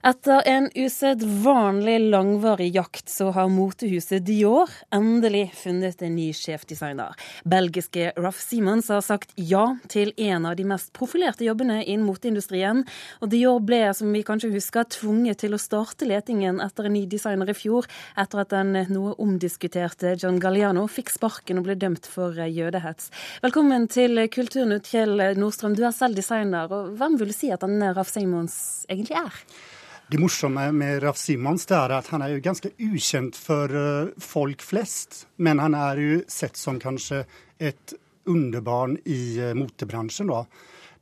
[0.00, 7.12] Etter en usedvanlig langvarig jakt så har motehuset Dior endelig funnet en ny sjefdesigner.
[7.44, 12.80] Belgiske Ruff Simons har sagt ja til en av de mest profilerte jobbene innen moteindustrien.
[13.20, 17.02] Og Dior ble, som vi kanskje husker, tvunget til å starte letingen etter en ny
[17.04, 17.84] designer i fjor,
[18.16, 23.12] etter at den noe omdiskuterte John Galliano fikk sparken og ble dømt for eh, jødehets.
[23.44, 25.76] Velkommen til Kulturnytt, Kjell Nordstrøm.
[25.76, 28.56] Du er selv designer, og hvem vil du si at denne Ruff Simons
[28.88, 29.44] egentlig er?
[30.10, 34.64] Det morsomme med Raf Simons er at han er jo ganske ukjent for eh, folk
[34.66, 35.28] flest.
[35.38, 37.20] Men han er jo sett som kanskje
[37.62, 37.94] et
[38.26, 40.26] underbarn i motorbranschen.
[40.26, 40.32] motebransjen.
[40.32, 40.40] Da.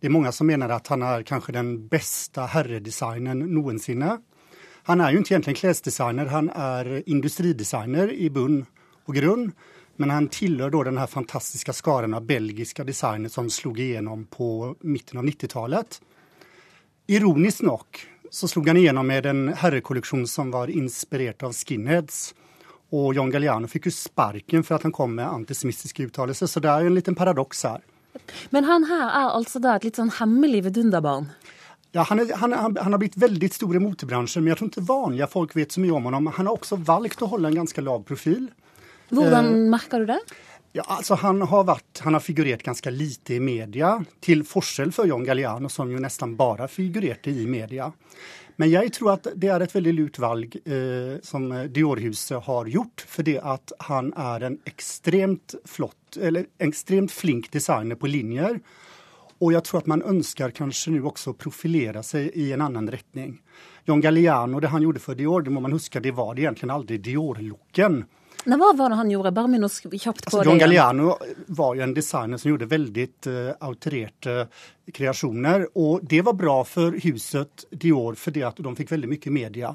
[0.00, 4.18] Det er mange som mener at han er kanskje den beste herredesignen noensinne.
[4.90, 8.60] Han er jo ikke egentlig klesdesigner, han er industridesigner i bunn
[9.06, 9.48] og grunn.
[9.96, 15.24] Men han tilhører da den fantastiske skaren av belgiske designere som slo igjennom på midten
[15.24, 15.98] av 90-tallet.
[17.08, 22.32] Ironisk nok så slog han igjennom med en herrekolleksjon som var inspirert av skinheads.
[22.94, 26.72] Og John Galliano fikk jo sparken for at han kom med antisemittiske uttalelser, så det
[26.84, 27.84] jo en liten paradoks her.
[28.50, 31.28] Men han her er altså da et litt sånn hemmelig vidunderbarn?
[31.96, 34.72] Ja, han, er, han, han, han, har blitt veldig stor i motebransjen, men jeg tror
[34.72, 36.32] ikke vanlige folk vet så mye om ham.
[36.36, 38.50] Han har også valgt å holde en ganske lav profil.
[39.08, 40.20] Hvordan eh, merker du det?
[40.72, 45.06] Ja, alltså han, har varit, han har figurerat ganska lite i media, till forskel för
[45.06, 47.92] John Galliano som ju nästan bara figurerte i media.
[48.56, 53.04] Men jag tror att det är ett väldigt lurt valg eh, som Diorhuset har gjort,
[53.08, 58.60] för det att han är en extremt flott, eller extremt flink designer på linjer.
[59.38, 63.42] Och jag tror att man önskar kanske nu också profilera sig i en annan riktning.
[63.84, 66.70] John Galliano, det han gjorde för Dior, det må man huska, det var det egentligen
[66.70, 68.04] aldrig Dior-looken.
[68.48, 69.30] Nei, hva var det han gjorde?
[69.36, 70.48] Bare minn oss kjapt på altså, det.
[70.48, 71.16] John Galliano
[71.52, 74.36] var jo en designer som gjorde veldig uh, autorerte
[74.94, 75.66] kreasjoner.
[75.76, 79.74] Og det var bra for huset Dior fordi at de fikk veldig mye media.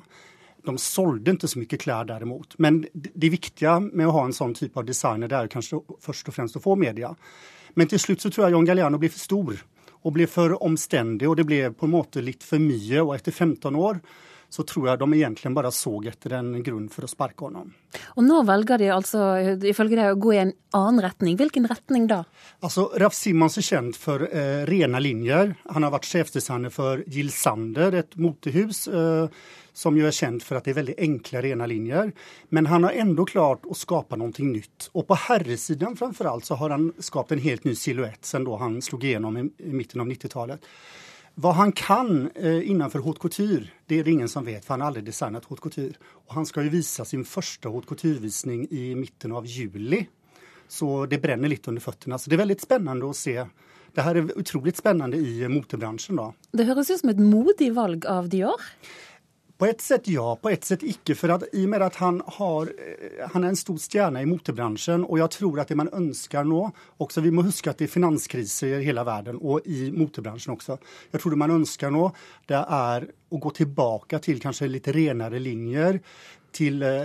[0.65, 2.57] De solgte ikke så mye klær derimot.
[2.65, 6.33] Men det viktige med å ha en sånn type av designer, det er kanskje først
[6.33, 7.13] og fremst å få media.
[7.77, 9.61] Men til slutt så tror jeg John Galliano ble for stor
[10.03, 13.05] og ble for omstendig, og det ble på en måte litt for mye.
[13.05, 14.01] Og etter 15 år
[14.53, 17.71] så tror jeg de egentlig bare så etter en grunn for å sparke ham.
[18.13, 19.23] Og nå velger de altså
[19.65, 21.39] ifølge deg å gå i en annen retning.
[21.39, 22.21] Hvilken retning da?
[22.61, 25.55] Altså, Raf Simons er kjent for eh, rene linjer.
[25.73, 28.85] Han har vært sjefsdesigner for Jill Sander, et motehus.
[28.87, 29.43] Eh,
[29.73, 32.11] som jo er kjent for at det er veldig enkle, rene linjer.
[32.53, 34.91] Men han har enda klart å skape noe nytt.
[34.93, 38.59] Og på herresiden framfor alt så har han skapt en helt ny silhuett siden da
[38.61, 40.69] han slo igjennom i, i midten av 90-tallet.
[41.35, 44.81] Vad han kan eh, innanför haute couture, det är det ingen som vet, för han
[44.81, 45.93] har aldrig designat haute couture.
[46.03, 50.07] Och han ska ju visa sin första haute couture-visning i mitten av juli.
[50.67, 52.17] Så det bränner lite under fötterna.
[52.17, 53.45] Så det är väldigt spännande att se.
[53.93, 56.15] Det här är otroligt spännande i eh, motorbranschen.
[56.15, 56.33] Då.
[56.51, 58.61] Det høres ut som ett modigt valg av Dior?
[59.57, 61.15] På ett sätt ja, på ett sätt icke.
[61.15, 64.25] För att i och med att han, har, eh, han är en stor stjärna i
[64.25, 67.83] motorbranschen och jag tror att det man önskar nå också Vi må huska att det
[67.83, 70.77] är finanskriser i hela världen och i motorbranschen också.
[71.11, 72.11] Jag tror det man önskar nå,
[72.45, 75.99] det är att gå tillbaka till kanske lite renare linjer.
[76.51, 77.03] till, eh,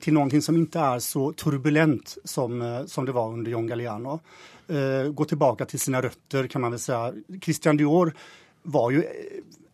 [0.00, 4.20] till någonting som inte är så turbulent som, eh, som det var under John Galliano.
[5.14, 7.12] gå tillbaka till sina rötter kan man väl säga.
[7.42, 8.14] Christian Dior
[8.62, 9.04] var ju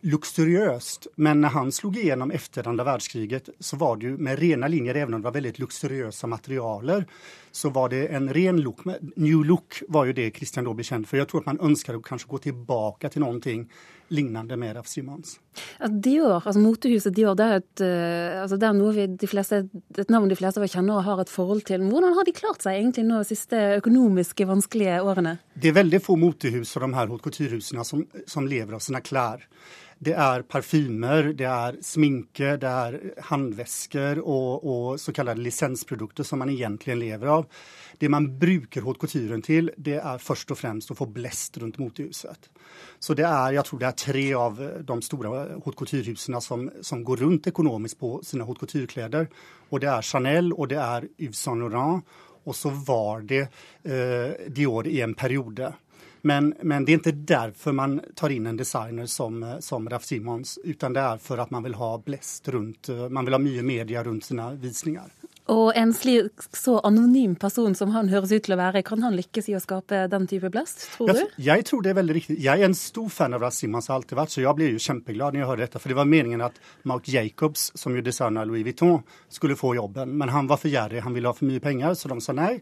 [0.05, 1.07] luxuriöst.
[1.15, 4.95] Men när han slog igenom efter andra världskriget så var det ju med rena linjer,
[4.95, 7.05] även om det var väldigt luxuriösa materialer,
[7.51, 8.79] så var det en ren look.
[9.15, 11.17] New look var ju det Christian då blev känd för.
[11.17, 13.71] Jag tror att man önskar att kanske gå tillbaka till någonting
[14.07, 15.39] lignende med Raf Simons.
[15.79, 19.29] Ja, Dior, altså Motehuset Dior, det er, et, uh, altså det er noe vi, de
[19.29, 19.63] fleste,
[19.97, 21.87] et navn de fleste kjenner og har et forhold til.
[21.89, 25.39] Hvordan har de klart seg egentlig nå de siste økonomiske vanskelige årene?
[25.55, 29.47] Det er veldig få motehus og de her haute som, som lever av sine klær.
[29.99, 36.39] Det är parfymer, det är sminke, det är handväskor och, och så kallade licensprodukter som
[36.39, 37.45] man egentligen lever av.
[37.97, 41.77] Det man brukar haute couturen till det är först och främst att få bläst runt
[41.77, 42.49] motljuset.
[42.99, 47.03] Så det är, jag tror det är tre av de stora haute couture-husen som, som,
[47.03, 49.27] går runt ekonomiskt på sina haute couture-kläder.
[49.69, 52.05] Och det är Chanel, och det är Yves Saint Laurent,
[52.43, 53.41] Och så var det
[53.83, 55.73] eh, Dior i en period.
[56.25, 60.55] Men, men, det er ikke derfor man tar inn en designer som, som Raf Simons,
[60.63, 64.01] utan det er for at man vil ha blest rundt, man vil ha mye media
[64.07, 65.11] rundt sine visninger.
[65.53, 69.13] Og en slik så anonym person som han høres ut til å være, kan han
[69.13, 71.19] lykkes i å skape den type blest, tror du?
[71.21, 72.39] Jeg, jeg tror det er veldig riktig.
[72.41, 74.81] Jeg er en stor fan av Raf Simons, har alltid vært, så jeg ble jo
[74.81, 75.83] kjempeglad når jeg hørte dette.
[75.83, 76.57] For det var meningen at
[76.89, 80.17] Mark Jacobs, som jo designer Louis Vuitton, skulle få jobben.
[80.17, 82.55] Men han var for gjerrig, han ville ha for mye penger, så de sa nei.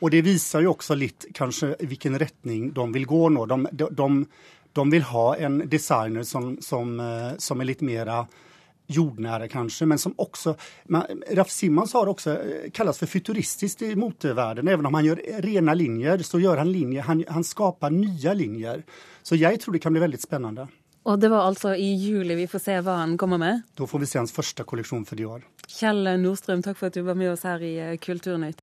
[0.00, 3.46] Og det viser jo også litt kanskje hvilken retning de vil gå nå.
[3.46, 4.08] De, de, de,
[4.72, 8.12] de vil ha en designer som, som, eh, som er litt mer
[8.90, 10.54] jordnära kanske, men som också...
[10.84, 14.68] Man, Raf Simons har också eh, kallats för futuristiskt i motorvärlden.
[14.68, 18.82] Även om han gör rena linjer så gör han linjer, han, han skapar nya linjer.
[19.22, 20.68] Så jag tror det kan bli väldigt spännande.
[21.02, 23.62] Och det var alltså i juli vi får se vad han kommer med?
[23.74, 25.42] Då får vi se hans första kollektion för Dior.
[25.66, 28.56] Kjell Nordström, tack för att du var med oss här i eh, Kulturnytt.